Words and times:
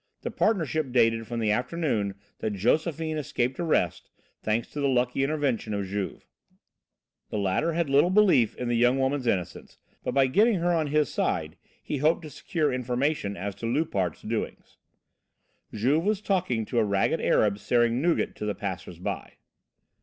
The 0.23 0.31
partnership 0.31 0.91
dated 0.91 1.27
from 1.27 1.39
the 1.39 1.51
afternoon 1.51 2.15
that 2.39 2.53
Josephine 2.55 3.19
escaped 3.19 3.59
arrest, 3.59 4.09
thanks 4.41 4.67
to 4.71 4.79
the 4.81 4.87
lucky 4.87 5.23
intervention 5.23 5.75
of 5.75 5.85
Juve. 5.85 6.25
The 7.29 7.37
latter 7.37 7.73
had 7.73 7.87
little 7.87 8.09
belief 8.09 8.55
in 8.55 8.67
the 8.67 8.75
young 8.75 8.97
woman's 8.97 9.27
innocence, 9.27 9.77
but 10.03 10.15
by 10.15 10.25
getting 10.25 10.55
her 10.55 10.73
on 10.73 10.87
his 10.87 11.09
side, 11.13 11.55
he 11.83 11.97
hoped 11.97 12.23
to 12.23 12.31
secure 12.31 12.73
information 12.73 13.37
as 13.37 13.53
to 13.53 13.67
Loupart's 13.67 14.23
doings. 14.23 14.77
Juve 15.71 16.03
was 16.03 16.19
talking 16.19 16.65
to 16.65 16.79
a 16.79 16.83
ragged 16.83 17.21
Arab 17.21 17.59
selling 17.59 18.01
nougat 18.01 18.35
to 18.37 18.45
the 18.47 18.55
passers 18.55 18.97
by. 18.97 19.33